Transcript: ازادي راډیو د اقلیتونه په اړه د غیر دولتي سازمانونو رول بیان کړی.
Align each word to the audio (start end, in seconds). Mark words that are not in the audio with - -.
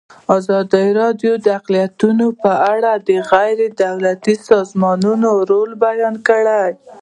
ازادي 0.37 0.85
راډیو 1.01 1.33
د 1.43 1.47
اقلیتونه 1.59 2.25
په 2.43 2.51
اړه 2.73 2.91
د 3.07 3.09
غیر 3.31 3.59
دولتي 3.83 4.35
سازمانونو 4.49 5.29
رول 5.49 5.71
بیان 5.85 6.15
کړی. 6.27 6.63